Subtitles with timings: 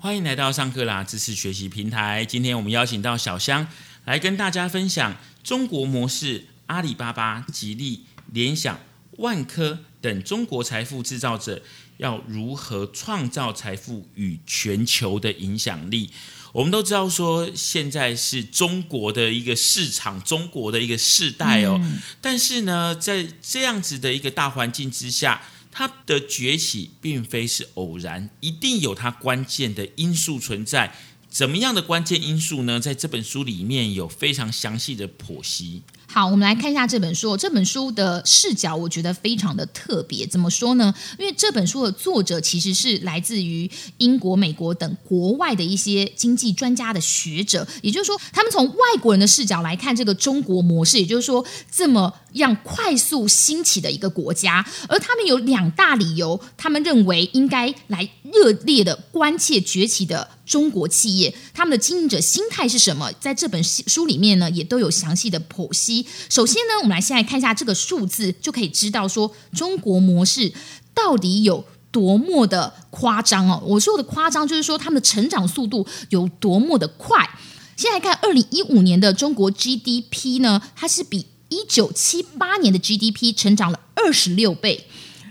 [0.00, 2.24] 欢迎来到上课啦知识学习平台。
[2.24, 3.66] 今天我们邀请到小香
[4.04, 8.78] 来跟大家分享中国模式，阿里巴巴、吉利、联想、
[9.16, 11.60] 万科等中国财富制造者
[11.96, 16.10] 要如何创造财富与全球的影响力。
[16.52, 21.80] 我们都知道说，现在是中国的一个市场，中国的一个世代哦。
[22.20, 25.42] 但是呢，在这样子的一个大环境之下，
[25.78, 30.92] 它的崛起并非是偶然，一定有它关键的因素存在。
[31.28, 32.80] 怎么样的关键因素呢？
[32.80, 35.82] 在这本书里面有非常详细的剖析。
[36.10, 37.36] 好，我们来看一下这本书。
[37.36, 40.26] 这本书的视角，我觉得非常的特别。
[40.26, 40.92] 怎么说呢？
[41.18, 63.12] 因为这本书的作者其实是来自于英国、美国等国外的一些经济专家的学者，也就是说，他们从外国人的视角来看这个中国模式，也就是说，这么样快速兴起的一个国家，而他们有两大理由，他们认为应该来热烈的关切崛起的中国企业，他们的经营者心态是什么？
[63.20, 65.97] 在这本书里面呢，也都有详细的剖析。
[66.28, 70.52] 首先呢，我们来先来看一下这个数字，就可以知道说中国模式
[70.92, 73.62] 到底有多么的夸张哦。
[73.64, 77.28] 我说的夸张，就是说他们的成长速度有多么的快。
[77.76, 84.86] 先来看二零一五年的中国 GDP 呢，它是比一九七八年的 GDP 成长了二十六倍。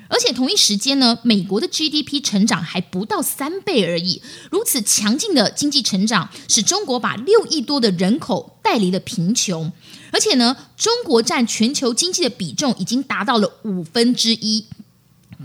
[0.10, 4.22] 而且同一时间呢，美国的 GDP 成长还不到三倍而已。
[4.50, 9.72] 如此强劲的经济成长，使中国把六亿多的人口带离了贫穷。
[10.12, 14.66] 而且呢，中国占全球经济的比重已经达到了五分之一。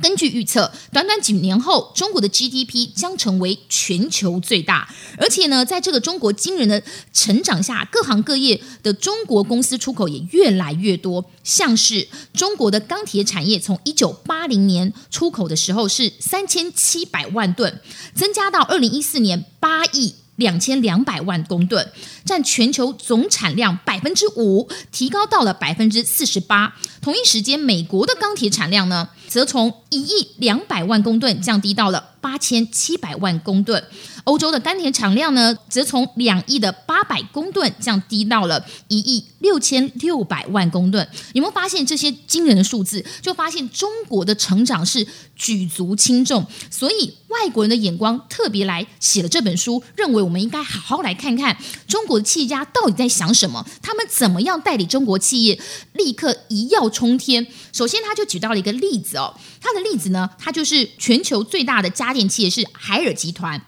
[0.00, 4.88] 根据预测，短短几年后，中国的 GDP 将成为全球最大。
[5.18, 11.24] 而且呢，在这个中国惊人的成长下，各行各业的中国公司出口也越来越多。
[11.44, 17.80] 像是中国的钢铁产业，从一九八零年出口的时候是三千七百万吨，
[18.14, 20.14] 增加到二零一四年八亿。
[20.36, 21.86] 两千两百万公吨，
[22.24, 26.74] 占全球总产量百分之五，提高到了百分之四十八。
[27.00, 33.82] 同一时间，美国的钢铁产量呢，则从一亿两百万公吨降低到了八千七百万公吨。
[34.24, 41.06] 欧洲的钢铁产量呢，则从两亿的八百公吨降低到了一亿六千六百万公吨。
[41.32, 43.04] 有没有发现这些惊人的数字？
[43.20, 45.04] 就发现中国的成长是
[45.34, 51.56] 举足轻重，所以外国人的眼光特别来写了这本书，认为我们应该好好来看看
[51.88, 55.60] 中国的企业家到底在想什么，他们怎么样代理中国企业
[55.94, 57.44] 立刻一跃冲天。
[57.72, 63.60] 首先，他就举到了一个例子哦，他的例子呢，他就是全球最大的家电企业是海尔集团。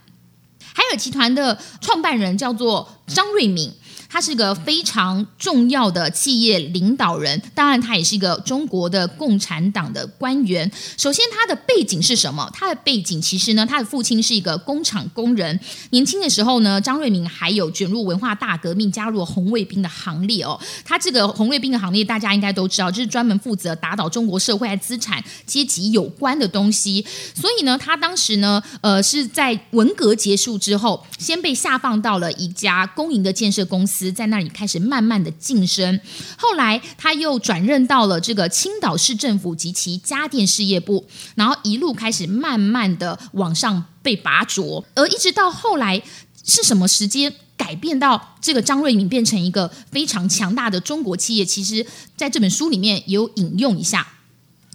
[0.75, 3.73] 海尔集团的创办人叫做张瑞敏。
[4.15, 10.71] 他是个非常重要的企业领导人，当然他也是一个中国的共产党的官员。
[10.97, 12.49] 首先，他的背景是什么？
[12.55, 15.59] 他的背景其实呢，他的父亲是一个工厂工人。
[15.91, 20.57] 年轻的时候呢，张瑞敏还有卷入文化大革命，加入了红卫兵的行列哦。
[20.85, 27.05] 他这个红卫兵的行列，大家应该都知道，就是专门负责打倒中国社会资产阶级有关的东西。
[27.35, 34.04] 所以呢，他当时呢，呃，是在文革结束之后，先被下放到了一家公营的建设公司。
[34.13, 36.01] 在那里开始慢慢的晋升，
[36.37, 46.03] 后来他又转任到了这个青岛市政府及其家电事业部，然后一路开始慢慢的往上被拔擢，而一直到后来
[46.45, 51.45] 是什么时间改变到这个张瑞敏变成一个非常强大的中国企业？
[51.45, 51.85] 其实
[52.17, 54.07] 在这本书里面也有引用一下。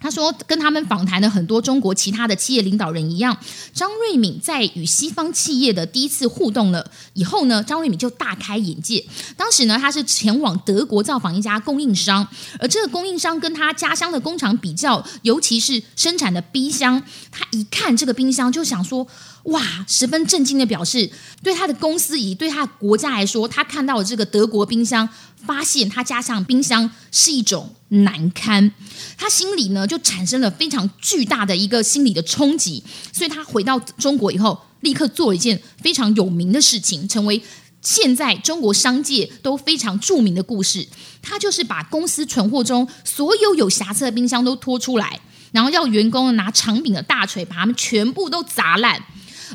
[0.00, 3.36] 他说，跟他们访谈的很多中国其他的企业领导人一样，
[3.74, 9.04] 张瑞敏在与西方企业的第一次互动了以后呢，张瑞敏就大开眼界。
[9.36, 12.26] 当时呢，他是前往德国造访一家供应商，
[12.58, 19.06] 而这个供应商跟他家乡的工厂比较，尤其是生产的冰箱，他一看这个冰箱就想说。
[19.44, 21.10] 哇，十分震惊的表示，
[21.42, 25.08] 对他的公司以对他的国家来说，他看到了这个德国冰箱，
[25.46, 28.70] 发现他家乡冰箱是一种难堪，
[29.16, 37.42] 他心里呢就产生了非常巨大的一个心理的冲击，所以他回到中国以后，立刻做了一件非常有名的事情，成为
[37.80, 40.86] 现在中国商界都非常著名的故事。
[41.22, 45.18] 他就是把公司存货中所有有瑕疵的冰箱都拖出来，
[45.52, 49.02] 然后要员工拿长柄的大锤把它们全部都砸烂。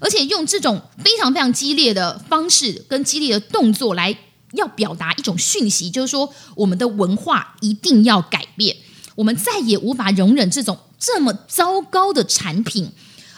[0.02, 4.18] 而且用这种非常非常激烈的方式跟激烈的动作来
[4.54, 8.76] 要表达一种讯息，就是说我们的文化一定要改变，
[9.16, 12.92] 我们再也无法容忍这种这么糟糕的产品。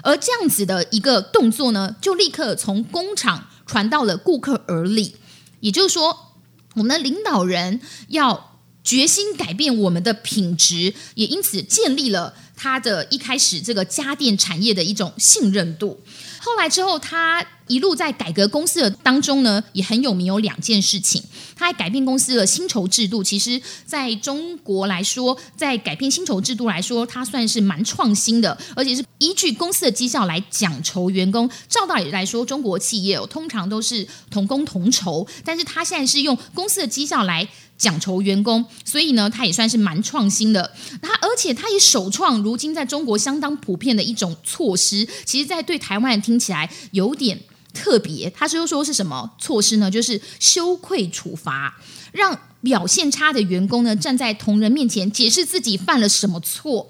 [0.04, 5.16] 而这样子的一个动作呢，就立刻从工厂传到了顾客耳里。
[5.60, 6.36] 也就是说，
[6.76, 16.00] 我们的领导人要决心改变我们的品质，也因此建立了他的一开始这个家电产业的一种信任度。
[16.48, 21.22] 后来之后，他一路在改革公司的当中呢，也很有名，有两件事情。
[21.58, 31.50] 他还改变公司的薪酬制度，其实在中国来说，在改变薪酬制度来说，他算是蛮创新的，而且是依据公司的绩效来奖酬员工。
[31.68, 37.46] 照道理来说，中国企业通常都是同工同酬，但是他现在是用公司的绩效来
[37.78, 40.72] 奖酬员工，所以呢，他也算是蛮创新的。
[41.02, 47.40] 他而且他也首创如今在中国相当普遍的一种措施，其实，在对台湾的听起来有点。
[47.74, 49.92] 特别，他说说是什么措施呢？
[49.92, 51.80] 就是羞愧处罚，
[52.12, 56.90] 让表现差的员工呢站在同仁面前解释自己犯了什么错。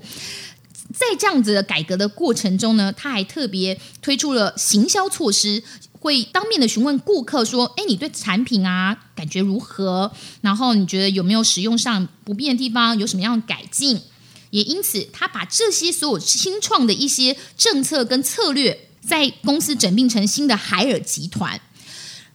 [0.94, 5.62] 在这样子的改革的过程中呢，他还特别推出了行销措施，
[6.00, 10.10] 会当面的询问顾客说：“哎，你对产品啊感觉如何？
[10.40, 12.98] 然后你觉得有没有使用上不便的地方？
[12.98, 14.00] 有什么样的改进？”
[14.52, 18.87] 也因此，他把这些所有新创的一些政策跟策略。
[19.08, 21.62] 在公司整并成新的海尔集团，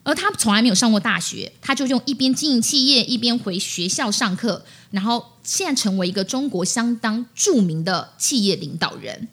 [0.02, 9.28] 而他从来没有上过大学，他就用一边经营企业，一边回学校上课，然后现在成为一个中国相当著名的企业领导人。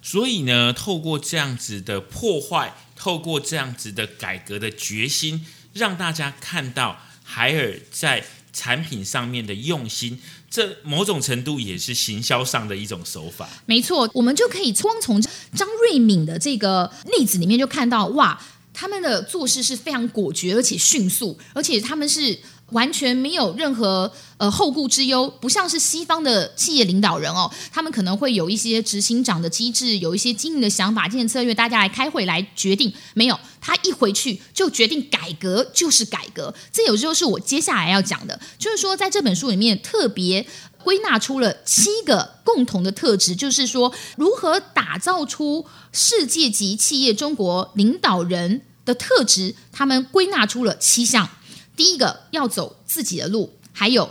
[0.00, 10.20] 所以呢，透过这样子的破坏，透过这样子的改革的决心，让大家看到海尔在产品上面的用心。
[10.56, 13.46] 这某种程度也是行销上的一种手法。
[13.66, 18.40] 没错，我们就可以光从张瑞敏的这个例子里面就看到，哇，
[18.72, 22.38] 他们的做事是非常果决，而且迅速，而且他们是。
[22.70, 32.92] 完全没有任何呃后顾之忧，不像是西方的企业领导人哦，他们可能会有一些执行长的机制，有一些经营的想法、经营策略，大家来开会来决定。
[33.14, 36.52] 没有，他一回去就决定改革就是改革。
[36.72, 40.44] 这有时候是我接下来要讲的，就是说在这本书里面特别
[40.82, 51.28] 归纳出了七个共同的特质，就是说如何打造出世界级企业中国领导人的特质，他们归纳出了七项。
[51.76, 54.10] 第一个要走自己的路，还有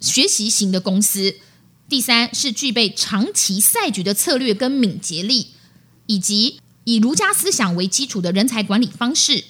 [0.00, 1.36] 学习型的公司。
[1.88, 5.48] 第三是具备长期赛局的策略跟敏捷力，
[6.06, 9.44] 以及以儒家思想为基础的人才管理方式。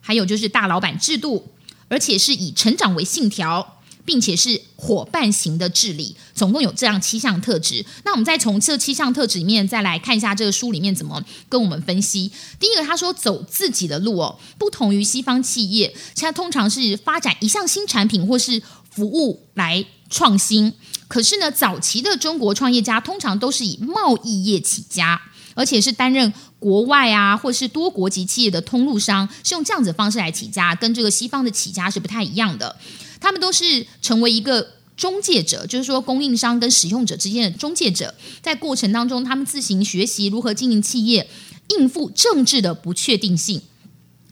[0.00, 1.52] 还有就是大老板制度，
[1.88, 3.79] 而且是以成长为信条。
[4.10, 7.86] 并且是伙伴型的治理，总共有这样七项特质。
[8.04, 12.28] 那我们再从这七项特质里面再来看一下这个书里面怎么跟我们分析。
[12.58, 18.60] 第一个，他说走自己的路哦，不同于西方企业，现在通常是发展一项新产品或是
[18.90, 20.72] 服务来创新。
[21.06, 25.22] 可是呢，早期的中国创业家通常都是以贸易业起家，
[25.54, 32.76] 而且是担任国外啊或是多国籍企业的通路商，是用这样子的方式来起家，跟这个西方的起家是不太一样的。
[33.20, 41.28] 他们都是成为一个中介者，就是说供应商跟使用者之间的中介者，在过程当中，他们自行学习如何经营企业，
[41.68, 43.62] 应付政治的不确定性。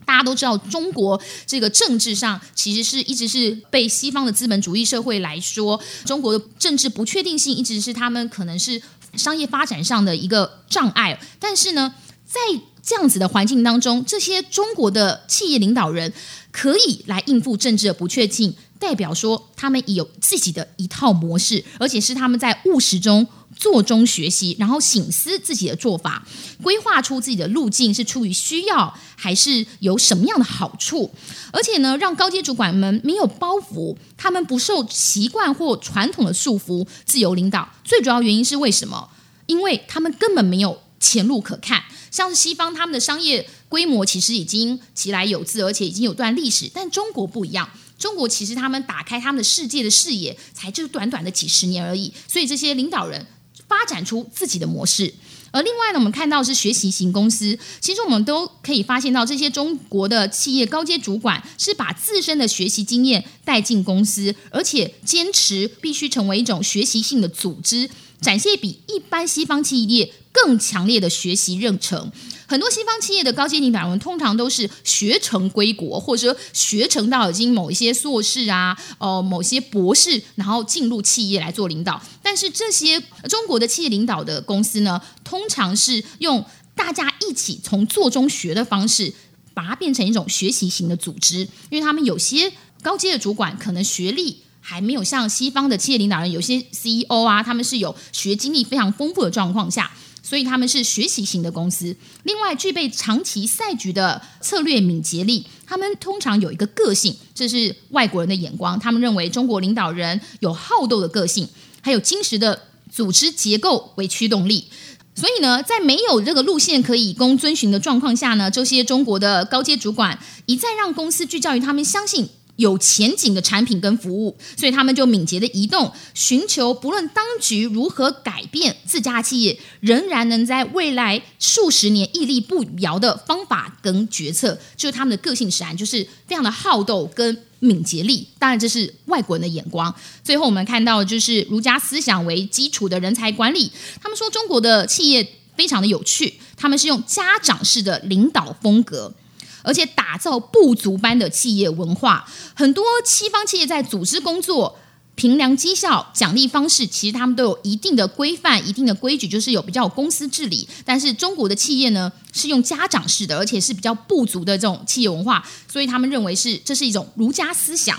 [0.04, 8.80] 大家都知道，中国这个政治上其实是一直是被西方的资本主义社会来说，中国的政治不确定性一直是他们可能是
[9.16, 11.20] 商业发展上的一个障碍。
[11.38, 11.94] 但是呢，
[12.26, 12.40] 在
[12.82, 16.10] 这样子的环境当中，这些中国的企业领导人
[16.50, 18.54] 可以来应付政治的不确定性。
[18.78, 23.26] 代表说，他们有自己的一套模式，而且是他们在务实中
[23.56, 26.26] 做中学习，然后醒思自己的做法，
[26.62, 31.10] 规划出自己的路径是出于需要，还是有什么样的好处？
[31.52, 37.68] 而且呢，让高阶主管们没有包袱，他们不受习惯或传统的束缚，自由领导。
[37.82, 39.10] 最主要原因是为什么？
[39.46, 41.82] 因为他们根本没有前路可看。
[42.10, 47.68] 像是西方，他们的商业规模其实已经其来有自，而且已经有段历史，但中国不一样。
[47.98, 52.12] 中国其实他们打开他们的世界的视野，才就是短短的几十年而已。
[52.28, 53.26] 所以这些领导人
[53.66, 55.12] 发展出自己的模式。
[55.50, 67.88] 而另外呢，我们看到是学习型公司，其实我们都可以发现到，这些中国的企业高阶主管是把自身的学习经验带进公司，而且坚持必须成为一种学习性的组织，
[68.20, 72.12] 展现比一般西方企业更强烈的学习认程。
[72.48, 82.02] 很多西方企业的高阶领导人通常都是学成归国，或者说学成到已经某一些硕士啊，呃，某些博士，然后进入企业来做领导。
[82.22, 86.42] 但是这些中国的企业领导的公司呢，通常是用
[86.74, 89.12] 大家一起从做中学的方式，
[89.52, 91.40] 把它变成一种学习型的组织。
[91.68, 92.50] 因为他们有些
[92.82, 99.92] 高阶的主管可能学历还没有像西方的企业领导人，有些 CEO 啊，他们是有学经历非常丰富的状况下。
[100.28, 105.46] 所以他们是学习型的公司，另外具备长期赛局的策略敏捷力。
[105.66, 108.78] 他们通常有一个个性，这是外国人的眼光。
[108.78, 111.48] 他们认为中国领导人有好斗的个性，
[111.80, 112.60] 还有坚实的
[112.92, 114.66] 组织结构为驱动力。
[115.14, 122.28] 所以呢，在没有这个路线可以供遵循的状况下呢，这些中国的高阶主管一再让公司聚焦于他们相信。
[122.58, 138.26] 有前景的产品跟服务，所以他们就敏捷的移动，寻求不论当局如何改变，自家企业仍然能在未来数十年屹立不摇的方法跟决策，就是他们的个性使然，就是非常的好斗跟敏捷力。
[138.40, 139.94] 当然，这是外国人的眼光。
[140.24, 143.70] 最后，我们看到就是儒家思想为基础的人才管理。
[144.02, 145.24] 他们说中国的企业
[145.56, 149.14] 非常的有趣，他们是用家长式的领导风格。
[149.62, 154.78] 而且打造部族般的企业文化，很多西方企业在组织工作、
[155.14, 160.68] 评量绩效、奖励方式，其实他们都有一定的规范、一定的规矩，就是有比较有公司治理。
[160.84, 167.98] 但是中国的企业呢，是用家长式的，而且是比较部族的这种企业文化，所以他们认为是这是一种儒家思想。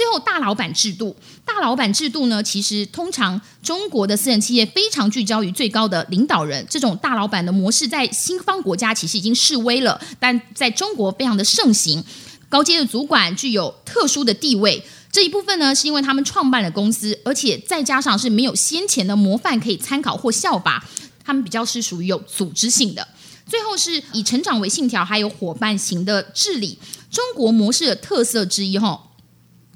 [0.00, 1.14] 最后，大老板制度。
[1.44, 6.66] 大老板制度呢，其实通常中国的私人企业非常聚焦于最高的领导人。
[6.70, 12.02] 这种大老板的模式在西方国家其实已经示威了，但在中国非常的盛行。
[12.48, 20.82] 高阶的主管具有特殊的地位，这一部分呢，是因为他们创办了公司，而且再加上是没有先前的模范可以参考或效法，
[21.22, 23.06] 他们比较是属于有组织性的。
[23.46, 26.78] 最后是以成长为信条，还有伙伴型的治理。
[27.10, 29.08] 中国模式的特色之一，哈。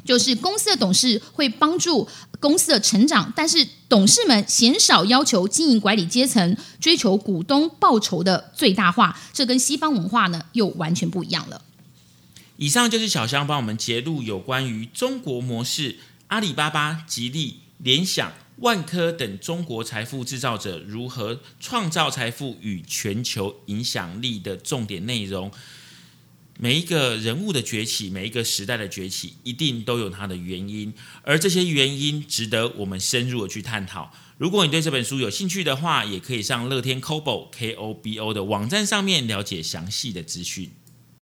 [0.05, 2.07] 就是公司的董事会帮助
[2.39, 11.63] 公司的成长，但是董事们鲜少要求经营管理阶层追求股东报酬的最大化，这跟西方文化呢又完全不一样了。
[12.57, 15.97] 以上就是小香帮我们揭露有关于中国模式，
[16.29, 25.51] 阿里巴巴、吉利、联想、万科等中国财富制造者如何创造财富与全球影响力的重点内容。
[26.59, 34.13] 每一个人物的崛起，每一个时代的崛起，一定都有它的原因，而这些原因值得我们深入的去探讨。
[34.39, 40.71] 如果你对这本书有兴趣的话，也可以上乐天 Kobo K O B O 的网站上面了解详细的资讯。